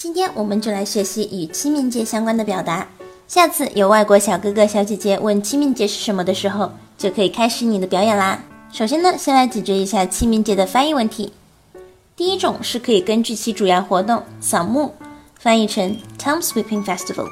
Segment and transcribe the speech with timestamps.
[0.00, 2.88] 今天我们就来学习与清明节相关的表达。
[3.28, 8.42] 下次有外国小哥哥小姐姐问清明节是什么的时候，就可以开始你的表演啦。
[8.72, 11.34] 首先呢，先来解决一下清明节的翻译问题。
[12.16, 14.94] 第一种是可以根据其主要活动扫墓，
[15.38, 17.28] 翻译成 Tom Sweeping Festival。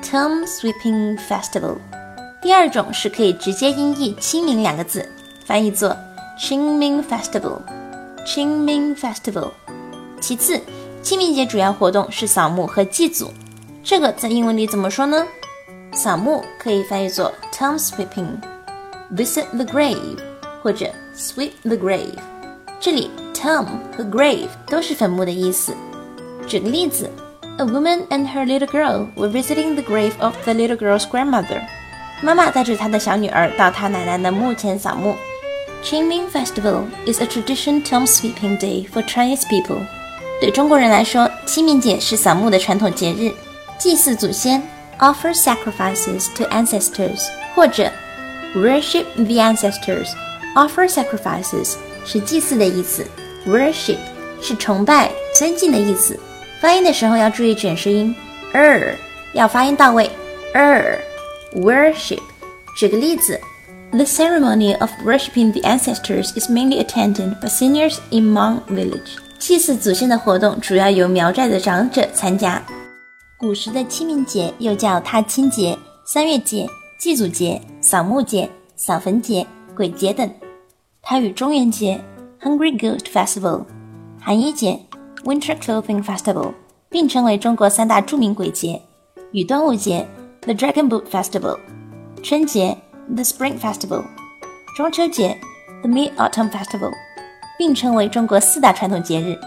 [0.00, 1.78] Tom Sweeping Festival。
[2.40, 5.10] 第二种是可以直接音译“清明”两个字，
[5.44, 5.96] 翻译作
[6.38, 7.62] Qingming Festival。
[8.24, 9.50] Qingming Festival。
[10.20, 10.60] 其次，
[11.01, 13.31] 清明节主要活动是扫墓和祭祖，
[13.83, 15.25] 这个在英文里怎么说呢？
[15.93, 20.17] 扫墓可以翻译作 Tom Sweeping，Visit the grave，
[20.61, 22.17] 或者 Sweep the grave。
[22.79, 23.65] 这里 Tom
[23.95, 25.73] 和 grave 都是坟墓的意思。
[26.45, 27.09] 举个例子，
[27.57, 31.61] A woman and her little girl were visiting the grave of the little girl's grandmother。
[32.21, 35.15] 妈妈带着她的小女儿到她奶奶的墓前扫墓。
[35.83, 39.79] Qingming Festival is a traditional Tom Sweeping day for Chinese people。
[40.41, 43.33] 对中国人来说，清明节是扫墓的传统节日，
[43.77, 44.61] 祭祀祖先，
[44.99, 47.91] offer sacrifices to ancestors，或者
[48.55, 53.05] worship the ancestors，offer sacrifices 是祭祀的意思，
[53.47, 53.97] worship
[54.41, 56.19] 是崇拜、尊敬的意思。
[56.61, 58.15] 发音的时候要注意卷舌音，
[58.53, 58.93] er
[59.33, 60.09] 要发音到位，
[60.53, 62.21] er，worship。
[62.75, 63.39] 举个例子，
[63.91, 69.17] The ceremony of worshiping the ancestors is mainly attended by seniors in Mang Village。
[69.44, 72.62] 祭祀祖先的活动主要由苗寨的长者参加。
[73.36, 75.76] 古时的清明节又叫踏青节、
[76.06, 76.64] 三月节、
[76.96, 79.44] 祭祖节、扫墓节、扫坟节、
[79.74, 80.32] 鬼节等。
[81.02, 82.00] 它与中元节
[82.40, 83.64] （Hungry Ghost Festival）、
[84.20, 84.78] 寒衣节
[85.24, 86.52] （Winter Clothing Festival）
[86.88, 88.80] 并称为中国三大著名鬼节，
[89.32, 90.06] 与端午节
[90.42, 91.58] （The Dragon Boat Festival）、
[92.22, 92.78] 春节
[93.12, 94.04] （The Spring Festival）、
[94.76, 95.36] 中秋节
[95.82, 96.92] （The Mid Autumn Festival）。
[97.62, 99.38] 并称为中国四大传统节日。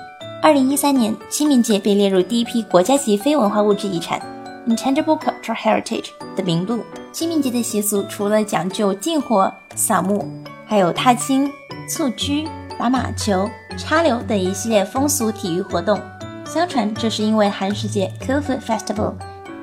[0.41, 4.21] 二零一三年，清明节被列入第一批国家级非文化物质遗产
[4.65, 6.81] （Intangible Cultural Heritage） 的名录。
[7.11, 10.25] 清明节的习俗除了讲究禁火、扫墓，
[10.65, 11.51] 还有踏青、
[11.89, 12.47] 蹴鞠、
[12.79, 15.99] 打马球、插柳等一系列风俗体育活动。
[16.45, 19.11] 相传这是因为寒食节 （Cold Festival）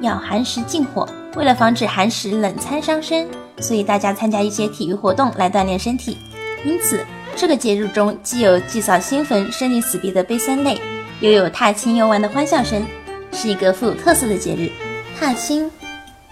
[0.02, 3.26] 要寒食禁火，为了防止寒食冷餐伤身，
[3.60, 6.18] 所以大家参加一些体育活动来锻炼身体。
[6.66, 7.00] 因此。
[7.34, 10.80] 这个节日中既有祭扫新坟、生离死别的悲酸泪，
[11.20, 12.84] 又有踏青游玩的欢笑声，
[13.32, 14.70] 是一个富有特色的节日。
[15.18, 15.70] 踏青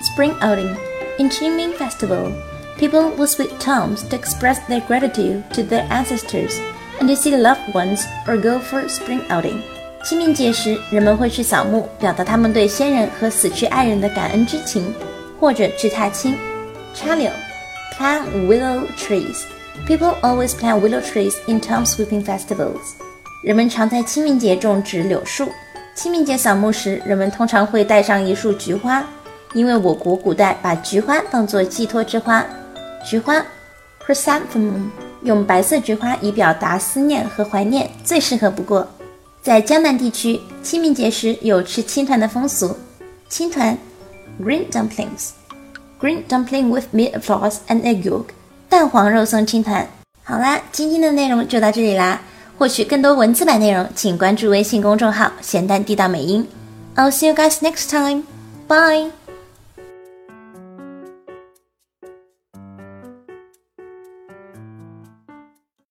[0.02, 0.74] ，Spring outing。
[1.18, 2.32] In Qingming Festival,
[2.78, 6.54] people will sweep tombs to express their gratitude to their ancestors
[6.98, 9.60] and to see loved ones or go for spring outing。
[10.04, 14.94] 清明节时，人们会去扫墓，表达他们对先人和死去爱人的感恩之情，
[15.38, 16.38] 或者去踏青、
[16.94, 17.30] 插柳
[17.98, 19.44] ，plant willow trees。
[19.90, 22.92] People always plant willow trees in Tom Sweeping festivals。
[23.42, 25.48] 人们常在清明节种植柳树。
[25.96, 29.04] 清明节扫墓时，人们通常会带上一束菊花，
[29.52, 32.46] 因为我国古代把菊花当作寄托之花。
[33.04, 33.44] 菊花
[34.06, 34.90] ，chrysanthemum，
[35.24, 38.86] 用白色菊花以表达思念和怀念，最适合不过。
[39.42, 42.76] 在江南地区，清明节时有吃青团的风俗。
[43.28, 43.76] 青团
[44.40, 48.26] ，green dumplings，green dumpling with meat floss and egg yolk。
[48.80, 49.86] 蛋黄肉松青团。
[50.24, 52.18] 好啦，今天的内容就到这里啦。
[52.56, 56.48] 获取更多文字版内容，请关注微信公众号“咸蛋地道美音”。
[56.96, 58.22] I'll see you guys next time.
[58.66, 59.10] Bye.